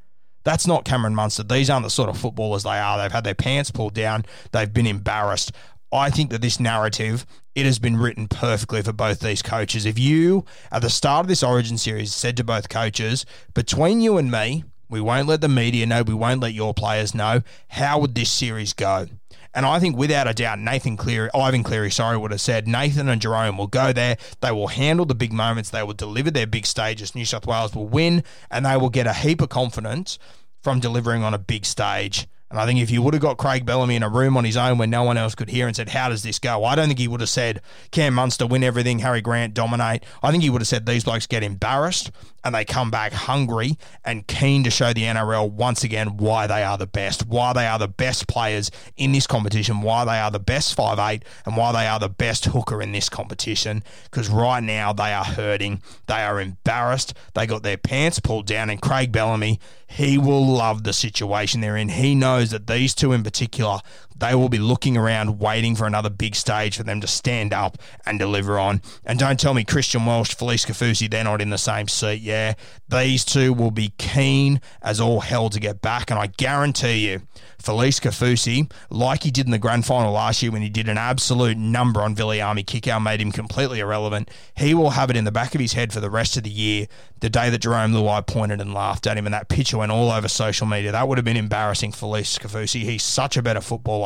That's 0.45 0.67
not 0.67 0.87
Cameron 0.87 1.15
Munster. 1.15 1.43
These 1.43 1.69
aren't 1.69 1.85
the 1.85 1.91
sort 1.91 2.09
of 2.09 2.17
footballers 2.17 2.63
they 2.63 2.79
are. 2.79 2.97
They've 2.97 3.13
had 3.13 3.25
their 3.25 3.35
pants 3.35 3.71
pulled 3.71 3.93
down. 3.93 4.25
They've 4.53 4.73
been 4.73 4.87
embarrassed. 4.87 5.53
I 5.93 6.09
think 6.09 6.31
that 6.31 6.41
this 6.41 6.59
narrative, 6.59 7.27
it 7.55 7.67
has 7.67 7.79
been 7.79 7.99
written 7.99 8.29
perfectly 8.29 8.81
for 8.81 8.95
both 8.95 9.21
these 9.21 9.43
coaches. 9.43 9.85
If 9.85 9.99
you, 9.99 10.47
at 10.73 10.81
the 10.81 10.89
start 10.89 11.25
of 11.25 11.29
this 11.29 11.43
Origin 11.43 11.77
series, 11.77 12.15
said 12.15 12.35
to 12.39 12.45
both 12.45 12.71
coaches, 12.71 13.27
between 13.53 14.01
you 14.01 14.17
and 14.17 14.31
me, 14.31 14.65
we 14.89 15.01
won't 15.01 15.29
let 15.29 15.41
the 15.41 15.49
media 15.49 15.87
know. 15.87 16.03
We 16.03 16.15
won't 16.15 16.41
let 16.41 16.55
your 16.55 16.75
players 16.75 17.15
know. 17.15 17.43
How 17.69 17.99
would 17.99 18.15
this 18.15 18.31
series 18.31 18.73
go? 18.73 19.07
And 19.55 19.65
I 19.65 19.79
think 19.79 19.97
without 19.97 20.29
a 20.29 20.35
doubt, 20.35 20.59
Nathan 20.59 20.99
Cleary, 20.99 21.31
Ivan 21.35 21.63
Cleary, 21.63 21.91
sorry, 21.91 22.19
would 22.19 22.31
have 22.31 22.43
said 22.43 22.69
Nathan 22.69 23.09
and 23.09 23.23
Jerome 23.23 23.57
will 23.57 23.67
go 23.67 23.91
there. 23.91 24.19
They 24.43 24.53
will 24.53 24.69
handle 24.69 25.07
the 25.07 25.15
big 25.15 25.33
moments. 25.33 25.71
They 25.71 25.83
will 25.83 25.95
deliver 25.95 26.31
their 26.31 26.47
big 26.47 26.67
stages. 26.67 27.15
New 27.15 27.25
South 27.25 27.47
Wales 27.47 27.75
will 27.75 27.89
win, 27.89 28.23
and 28.51 28.67
they 28.67 28.77
will 28.77 28.91
get 28.91 29.07
a 29.07 29.15
heap 29.15 29.41
of 29.41 29.49
confidence 29.49 30.19
from 30.63 30.79
delivering 30.79 31.23
on 31.23 31.33
a 31.33 31.39
big 31.39 31.65
stage. 31.65 32.29
And 32.51 32.61
I 32.61 32.67
think 32.67 32.81
if 32.81 32.91
you 32.91 33.03
would 33.03 33.15
have 33.15 33.23
got 33.23 33.39
Craig 33.39 33.67
Bellamy 33.67 33.97
in 33.97 34.05
a 34.05 34.09
room 34.09 34.37
on 34.37 34.45
his 34.45 34.57
own 34.57 34.79
where 34.79 34.87
no 34.87 35.03
one 35.03 35.17
else 35.17 35.35
could 35.35 35.49
hear 35.49 35.67
and 35.67 35.75
said, 35.75 35.89
How 35.89 36.09
does 36.09 36.23
this 36.23 36.39
go? 36.39 36.65
I 36.65 36.77
don't 36.77 36.87
think 36.87 37.01
he 37.01 37.09
would 37.09 37.21
have 37.21 37.29
said, 37.29 37.61
Cam 37.91 38.15
Munster 38.15 38.47
win 38.47 38.63
everything, 38.63 39.01
Harry 39.01 39.21
Grant 39.21 39.53
dominate. 39.53 40.05
I 40.23 40.31
think 40.31 40.43
he 40.45 40.51
would 40.51 40.61
have 40.61 40.69
said, 40.69 40.87
These 40.87 41.05
blokes 41.05 41.27
get 41.27 41.43
embarrassed 41.43 42.13
and 42.47 42.55
they 42.55 42.65
come 42.65 42.93
back 42.93 43.13
hungry 43.13 43.77
and 44.05 44.25
keen 44.29 44.63
to 44.63 44.71
show 44.71 44.93
the 44.93 45.03
NRL 45.03 45.51
once 45.51 45.83
again 45.83 46.17
why 46.17 46.47
they 46.47 46.63
are 46.63 46.79
the 46.79 46.87
best, 46.87 47.27
why 47.27 47.53
they 47.53 47.67
are 47.67 47.81
the 47.81 47.89
best 47.89 48.29
players 48.29 48.71
in 48.97 49.11
this 49.11 49.27
competition, 49.27 49.83
why 49.83 50.05
they 50.05 50.21
are 50.21 50.31
the 50.31 50.39
best 50.39 50.77
five 50.77 51.01
eight, 51.01 51.25
and 51.45 51.57
why 51.57 51.73
they 51.73 51.89
are 51.89 51.99
the 51.99 52.09
best 52.09 52.45
hooker 52.45 52.81
in 52.81 52.93
this 52.93 53.09
competition. 53.09 53.83
Because 54.05 54.29
right 54.29 54.63
now 54.63 54.93
they 54.93 55.13
are 55.13 55.25
hurting, 55.25 55.83
they 56.07 56.23
are 56.23 56.41
embarrassed, 56.41 57.15
they 57.35 57.49
got 57.49 57.65
their 57.65 57.77
pants 57.77 58.21
pulled 58.21 58.47
down, 58.47 58.71
and 58.71 58.81
Craig 58.81 59.11
Bellamy, 59.11 59.59
he 59.89 60.17
will 60.17 60.47
love 60.47 60.85
the 60.85 60.93
situation 60.93 61.61
they're 61.61 61.77
in. 61.77 61.89
He 61.89 62.15
knows 62.15 62.36
that 62.45 62.67
these 62.67 62.95
two 62.95 63.13
in 63.13 63.23
particular 63.23 63.81
they 64.19 64.35
will 64.35 64.49
be 64.49 64.59
looking 64.59 64.97
around 64.97 65.39
waiting 65.39 65.75
for 65.75 65.87
another 65.87 66.11
big 66.11 66.35
stage 66.35 66.77
for 66.77 66.83
them 66.83 67.01
to 67.01 67.07
stand 67.07 67.53
up 67.53 67.79
and 68.05 68.19
deliver 68.19 68.59
on. 68.59 68.81
And 69.05 69.19
don't 69.19 69.39
tell 69.39 69.55
me 69.55 69.65
Christian 69.65 70.07
Welch, 70.07 70.37
Felise 70.37 70.67
Kaufusi, 70.67 71.11
they're 71.11 71.25
not 71.25 71.43
in 71.43 71.51
the 71.51 71.59
same 71.59 71.89
seat. 71.89 72.21
Yeah, 72.21 72.55
these 72.89 73.25
two 73.25 73.53
will 73.53 73.71
be 73.71 73.93
keen 73.99 74.61
as 74.83 75.01
all 75.01 75.21
hell 75.21 75.51
to 75.51 75.61
get 75.61 75.81
back. 75.81 76.11
And 76.11 76.19
I 76.19 76.29
guarantee 76.29 77.11
you, 77.11 77.23
Felise 77.63 78.01
Kaufusi, 78.01 78.71
like 78.91 79.25
he 79.25 79.31
did 79.31 79.47
in 79.47 79.53
the 79.53 79.59
grand 79.59 79.87
final 79.87 80.13
last 80.13 80.43
year 80.43 80.53
when 80.53 80.63
he 80.63 80.69
did 80.69 80.89
an 80.89 80.99
absolute 80.99 81.57
number 81.57 82.01
on 82.01 82.15
Viliami 82.15 82.65
Kikau, 82.65 83.03
made 83.03 83.21
him 83.21 83.33
completely 83.33 83.81
irrelevant. 83.81 84.31
He 84.57 84.73
will 84.73 84.91
have 84.91 85.11
it 85.11 85.17
in 85.17 85.25
the 85.25 85.33
back 85.33 85.55
of 85.55 85.61
his 85.61 85.73
head 85.73 85.93
for 85.93 86.01
the 86.01 86.11
rest 86.11 86.37
of 86.37 86.45
the 86.45 86.51
year. 86.51 86.87
The 87.21 87.31
day 87.31 87.49
that 87.49 87.63
Jerome 87.63 87.93
Luai 87.93 88.27
pointed 88.27 88.61
and 88.61 88.75
laughed 88.75 89.07
at 89.07 89.17
him, 89.17 89.27
and 89.27 89.33
that 89.33 89.49
picture 89.49 89.79
went 89.79 89.91
all 89.91 90.11
over 90.11 90.29
social 90.29 90.67
media. 90.67 90.93
That 90.93 91.09
would 91.09 91.17
have 91.17 91.25
been 91.25 91.37
embarrassing 91.37 91.93
for 91.93 92.07
Felise 92.07 92.39
Kaufusi. 92.39 92.83
He's 92.83 93.03
such 93.03 93.37
a 93.39 93.43
better 93.43 93.63
footballer 93.63 94.06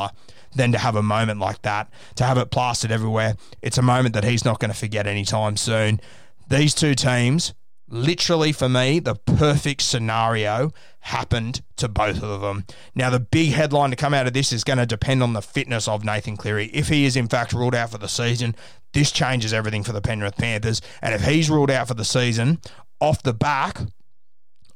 than 0.55 0.73
to 0.73 0.79
have 0.79 0.97
a 0.97 1.03
moment 1.03 1.41
like 1.41 1.63
that, 1.63 1.91
to 2.17 2.25
have 2.25 2.39
it 2.39 2.51
plastered 2.51 2.91
everywhere. 2.91 3.37
It's 3.63 3.79
a 3.79 3.83
moment 3.83 4.15
that 4.15 4.25
he's 4.25 4.45
not 4.45 4.59
going 4.59 4.73
to 4.73 4.77
forget 4.77 5.07
anytime 5.07 5.57
soon. 5.57 6.01
These 6.49 6.75
two 6.75 6.95
teams 6.95 7.55
literally 7.91 8.53
for 8.53 8.69
me, 8.69 9.01
the 9.01 9.17
perfect 9.17 9.83
scenario 9.83 10.71
happened 11.01 11.61
to 11.77 11.89
both 11.89 12.23
of 12.23 12.41
them. 12.41 12.65
Now, 12.95 13.11
the 13.11 13.21
big 13.21 13.51
headline 13.51 13.91
to 13.91 13.97
come 13.97 14.15
out 14.15 14.27
of 14.27 14.33
this 14.33 14.53
is 14.53 14.65
going 14.65 14.79
to 14.79 14.87
depend 14.87 15.23
on 15.23 15.33
the 15.33 15.43
fitness 15.43 15.89
of 15.89 16.05
Nathan 16.05 16.37
Cleary. 16.37 16.67
If 16.73 16.89
he 16.89 17.05
is 17.05 17.17
in 17.17 17.29
fact 17.29 17.53
ruled 17.53 17.75
out 17.75 17.91
for 17.91 17.99
the 17.99 18.09
season, 18.09 18.55
this 18.93 19.11
changes 19.11 19.53
everything 19.53 19.83
for 19.83 19.93
the 19.93 20.01
Penrith 20.01 20.37
Panthers. 20.37 20.81
And 21.03 21.15
if 21.15 21.25
he's 21.25 21.51
ruled 21.51 21.71
out 21.71 21.89
for 21.89 21.95
the 21.95 22.05
season, 22.05 22.61
off 23.01 23.23
the 23.23 23.35
back 23.35 23.81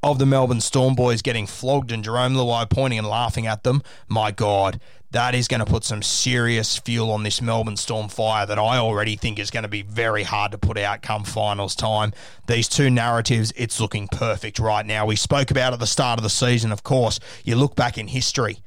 of 0.05 0.19
the 0.19 0.27
Melbourne 0.27 0.61
Storm 0.61 0.95
boys 0.95 1.23
getting 1.23 1.47
flogged 1.47 1.91
and 1.91 2.05
Jerome 2.05 2.35
Luai 2.35 2.69
pointing 2.69 2.99
and 2.99 3.09
laughing 3.09 3.47
at 3.47 3.63
them, 3.63 3.83
my 4.07 4.31
God, 4.31 4.79
that 5.13 5.35
is 5.35 5.49
going 5.49 5.61
to 5.61 5.67
put 5.67 5.83
some 5.83 6.03
serious 6.03 6.77
fuel 6.77 7.11
on 7.11 7.23
this 7.23 7.41
Melbourne 7.41 7.79
Storm 7.79 8.11
fire 8.11 8.45
that 8.45 8.59
I 8.59 8.77
already 8.77 9.17
think 9.17 9.39
is 9.39 9.51
going 9.51 9.63
to 9.63 9.69
be 9.69 9.81
very 9.81 10.23
hard 10.23 10.53
to 10.53 10.59
put 10.59 10.77
out 10.77 11.01
come 11.01 11.25
finals 11.25 11.75
time. 11.75 12.13
These 12.47 12.69
two 12.69 12.91
narratives, 12.91 13.55
it's 13.57 13.81
looking 13.81 14.07
perfect 14.09 14.59
right 14.59 14.85
now. 14.85 15.07
We 15.07 15.17
spoke 15.17 15.51
about 15.51 15.73
at 15.73 15.79
the 15.79 15.87
start 15.87 16.19
of 16.19 16.23
the 16.23 16.29
season, 16.29 16.71
of 16.71 16.83
course. 16.83 17.19
You 17.43 17.57
look 17.57 17.75
back 17.75 17.97
in 17.97 18.09
history 18.09 18.59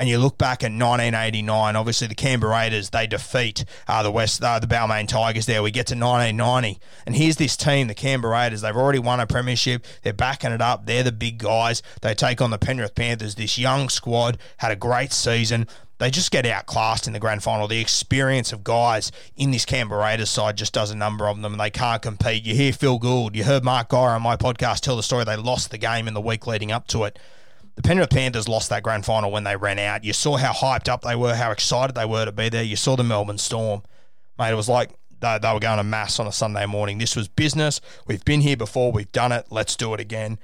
and 0.00 0.08
you 0.08 0.18
look 0.18 0.38
back 0.38 0.64
at 0.64 0.72
1989, 0.72 1.76
obviously 1.76 2.08
the 2.08 2.14
Canberra 2.14 2.52
Raiders, 2.52 2.88
they 2.88 3.06
defeat 3.06 3.66
uh, 3.86 4.02
the 4.02 4.10
West, 4.10 4.42
uh, 4.42 4.58
the 4.58 4.66
Balmain 4.66 5.06
Tigers 5.06 5.44
there. 5.44 5.62
We 5.62 5.70
get 5.70 5.86
to 5.88 5.94
1990, 5.94 6.80
and 7.04 7.14
here's 7.14 7.36
this 7.36 7.54
team, 7.54 7.86
the 7.86 7.94
Canberra 7.94 8.32
Raiders. 8.32 8.62
They've 8.62 8.74
already 8.74 8.98
won 8.98 9.20
a 9.20 9.26
premiership. 9.26 9.84
They're 10.02 10.14
backing 10.14 10.52
it 10.52 10.62
up. 10.62 10.86
They're 10.86 11.04
the 11.04 11.12
big 11.12 11.36
guys. 11.36 11.82
They 12.00 12.14
take 12.14 12.40
on 12.40 12.48
the 12.48 12.56
Penrith 12.56 12.94
Panthers. 12.94 13.34
This 13.34 13.58
young 13.58 13.90
squad 13.90 14.38
had 14.56 14.72
a 14.72 14.76
great 14.76 15.12
season 15.12 15.66
they 15.98 16.10
just 16.10 16.30
get 16.30 16.46
outclassed 16.46 17.06
in 17.06 17.12
the 17.12 17.18
grand 17.18 17.42
final. 17.42 17.68
The 17.68 17.78
experience 17.78 18.54
of 18.54 18.64
guys 18.64 19.12
in 19.36 19.50
this 19.50 19.66
Canberra 19.66 20.02
Raiders 20.02 20.30
side 20.30 20.56
just 20.56 20.72
does 20.72 20.90
a 20.90 20.96
number 20.96 21.28
of 21.28 21.42
them, 21.42 21.58
they 21.58 21.68
can't 21.68 22.00
compete. 22.00 22.42
You 22.42 22.54
hear 22.54 22.72
Phil 22.72 22.98
Gould, 22.98 23.36
you 23.36 23.44
heard 23.44 23.64
Mark 23.64 23.90
Geyer 23.90 24.12
on 24.12 24.22
my 24.22 24.34
podcast 24.34 24.80
tell 24.80 24.96
the 24.96 25.02
story. 25.02 25.24
They 25.24 25.36
lost 25.36 25.70
the 25.70 25.76
game 25.76 26.08
in 26.08 26.14
the 26.14 26.20
week 26.22 26.46
leading 26.46 26.72
up 26.72 26.86
to 26.88 27.04
it. 27.04 27.18
The 27.76 27.82
Penrith 27.82 28.10
Panthers 28.10 28.48
lost 28.48 28.68
that 28.70 28.82
grand 28.82 29.04
final 29.04 29.30
when 29.30 29.44
they 29.44 29.56
ran 29.56 29.78
out. 29.78 30.04
You 30.04 30.12
saw 30.12 30.36
how 30.36 30.52
hyped 30.52 30.88
up 30.88 31.02
they 31.02 31.16
were, 31.16 31.34
how 31.34 31.50
excited 31.50 31.94
they 31.94 32.04
were 32.04 32.24
to 32.24 32.32
be 32.32 32.48
there. 32.48 32.62
You 32.62 32.76
saw 32.76 32.96
the 32.96 33.04
Melbourne 33.04 33.38
Storm. 33.38 33.82
Mate, 34.38 34.52
it 34.52 34.56
was 34.56 34.68
like 34.68 34.90
they, 35.20 35.38
they 35.40 35.52
were 35.52 35.60
going 35.60 35.78
to 35.78 35.84
mass 35.84 36.18
on 36.18 36.26
a 36.26 36.32
Sunday 36.32 36.66
morning. 36.66 36.98
This 36.98 37.16
was 37.16 37.28
business. 37.28 37.80
We've 38.06 38.24
been 38.24 38.40
here 38.40 38.56
before. 38.56 38.92
We've 38.92 39.12
done 39.12 39.32
it. 39.32 39.46
Let's 39.50 39.76
do 39.76 39.94
it 39.94 40.00
again. 40.00 40.38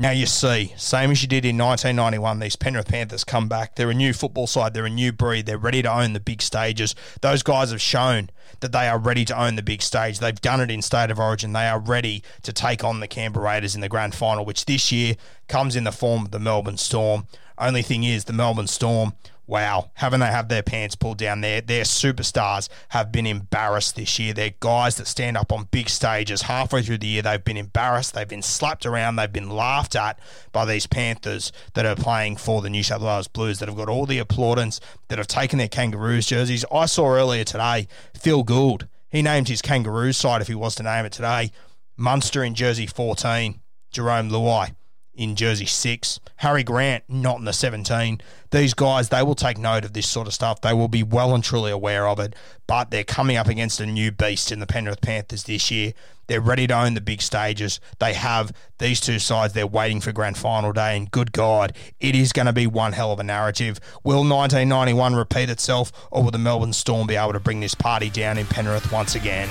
Now 0.00 0.12
you 0.12 0.24
see, 0.24 0.72
same 0.78 1.10
as 1.10 1.20
you 1.20 1.28
did 1.28 1.44
in 1.44 1.58
1991, 1.58 2.38
these 2.38 2.56
Penrith 2.56 2.88
Panthers 2.88 3.22
come 3.22 3.48
back. 3.48 3.74
They're 3.74 3.90
a 3.90 3.94
new 3.94 4.14
football 4.14 4.46
side. 4.46 4.72
They're 4.72 4.86
a 4.86 4.90
new 4.90 5.12
breed. 5.12 5.44
They're 5.44 5.58
ready 5.58 5.82
to 5.82 5.92
own 5.92 6.14
the 6.14 6.20
big 6.20 6.40
stages. 6.40 6.94
Those 7.20 7.42
guys 7.42 7.70
have 7.70 7.82
shown 7.82 8.30
that 8.60 8.72
they 8.72 8.88
are 8.88 8.98
ready 8.98 9.26
to 9.26 9.38
own 9.38 9.56
the 9.56 9.62
big 9.62 9.82
stage. 9.82 10.18
They've 10.18 10.40
done 10.40 10.62
it 10.62 10.70
in 10.70 10.80
State 10.80 11.10
of 11.10 11.18
Origin. 11.18 11.52
They 11.52 11.68
are 11.68 11.78
ready 11.78 12.22
to 12.44 12.52
take 12.54 12.82
on 12.82 13.00
the 13.00 13.08
Canberra 13.08 13.44
Raiders 13.44 13.74
in 13.74 13.82
the 13.82 13.90
grand 13.90 14.14
final, 14.14 14.46
which 14.46 14.64
this 14.64 14.90
year 14.90 15.16
comes 15.48 15.76
in 15.76 15.84
the 15.84 15.92
form 15.92 16.24
of 16.24 16.30
the 16.30 16.40
Melbourne 16.40 16.78
Storm. 16.78 17.26
Only 17.58 17.82
thing 17.82 18.02
is, 18.02 18.24
the 18.24 18.32
Melbourne 18.32 18.68
Storm 18.68 19.12
wow, 19.50 19.90
haven't 19.94 20.20
they 20.20 20.26
have 20.26 20.48
their 20.48 20.62
pants 20.62 20.94
pulled 20.94 21.18
down? 21.18 21.40
Their 21.40 21.60
their 21.60 21.82
superstars 21.82 22.68
have 22.90 23.10
been 23.10 23.26
embarrassed 23.26 23.96
this 23.96 24.16
year. 24.18 24.32
They're 24.32 24.54
guys 24.60 24.96
that 24.96 25.08
stand 25.08 25.36
up 25.36 25.50
on 25.52 25.68
big 25.72 25.88
stages 25.88 26.42
halfway 26.42 26.82
through 26.82 26.98
the 26.98 27.08
year. 27.08 27.22
They've 27.22 27.42
been 27.42 27.56
embarrassed. 27.56 28.14
They've 28.14 28.28
been 28.28 28.42
slapped 28.42 28.86
around. 28.86 29.16
They've 29.16 29.32
been 29.32 29.50
laughed 29.50 29.96
at 29.96 30.20
by 30.52 30.64
these 30.64 30.86
Panthers 30.86 31.50
that 31.74 31.84
are 31.84 31.96
playing 31.96 32.36
for 32.36 32.62
the 32.62 32.70
New 32.70 32.84
South 32.84 33.02
Wales 33.02 33.26
Blues 33.26 33.58
that 33.58 33.68
have 33.68 33.76
got 33.76 33.88
all 33.88 34.06
the 34.06 34.20
applaudants 34.20 34.78
that 35.08 35.18
have 35.18 35.26
taken 35.26 35.58
their 35.58 35.68
Kangaroos 35.68 36.26
jerseys. 36.26 36.64
I 36.72 36.86
saw 36.86 37.10
earlier 37.10 37.44
today 37.44 37.88
Phil 38.14 38.44
Gould. 38.44 38.86
He 39.10 39.20
named 39.20 39.48
his 39.48 39.60
Kangaroos 39.60 40.16
side 40.16 40.40
if 40.40 40.46
he 40.46 40.54
was 40.54 40.76
to 40.76 40.84
name 40.84 41.04
it 41.04 41.12
today. 41.12 41.50
Munster 41.96 42.44
in 42.44 42.54
jersey 42.54 42.86
14. 42.86 43.60
Jerome 43.90 44.30
Luai 44.30 44.74
in 45.20 45.36
jersey 45.36 45.66
six. 45.66 46.18
Harry 46.36 46.64
Grant 46.64 47.04
not 47.06 47.38
in 47.38 47.44
the 47.44 47.52
17. 47.52 48.22
These 48.50 48.72
guys, 48.72 49.10
they 49.10 49.22
will 49.22 49.34
take 49.34 49.58
note 49.58 49.84
of 49.84 49.92
this 49.92 50.06
sort 50.06 50.26
of 50.26 50.32
stuff. 50.32 50.62
They 50.62 50.72
will 50.72 50.88
be 50.88 51.02
well 51.02 51.34
and 51.34 51.44
truly 51.44 51.70
aware 51.70 52.08
of 52.08 52.18
it. 52.18 52.34
But 52.66 52.90
they're 52.90 53.04
coming 53.04 53.36
up 53.36 53.46
against 53.46 53.80
a 53.80 53.86
new 53.86 54.10
beast 54.10 54.50
in 54.50 54.60
the 54.60 54.66
Penrith 54.66 55.02
Panthers 55.02 55.44
this 55.44 55.70
year. 55.70 55.92
They're 56.26 56.40
ready 56.40 56.66
to 56.68 56.74
own 56.74 56.94
the 56.94 57.02
big 57.02 57.20
stages. 57.20 57.80
They 57.98 58.14
have 58.14 58.52
these 58.78 58.98
two 58.98 59.18
sides. 59.18 59.52
They're 59.52 59.66
waiting 59.66 60.00
for 60.00 60.10
grand 60.10 60.38
final 60.38 60.72
day. 60.72 60.96
And 60.96 61.10
good 61.10 61.32
God, 61.32 61.76
it 62.00 62.16
is 62.16 62.32
going 62.32 62.46
to 62.46 62.52
be 62.54 62.66
one 62.66 62.94
hell 62.94 63.12
of 63.12 63.20
a 63.20 63.24
narrative. 63.24 63.78
Will 64.02 64.20
1991 64.20 65.16
repeat 65.16 65.50
itself, 65.50 65.92
or 66.10 66.22
will 66.22 66.30
the 66.30 66.38
Melbourne 66.38 66.72
Storm 66.72 67.06
be 67.06 67.16
able 67.16 67.34
to 67.34 67.40
bring 67.40 67.60
this 67.60 67.74
party 67.74 68.08
down 68.08 68.38
in 68.38 68.46
Penrith 68.46 68.90
once 68.90 69.14
again? 69.14 69.50